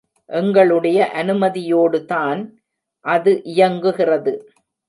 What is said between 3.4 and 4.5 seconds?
இயங்குகிறது.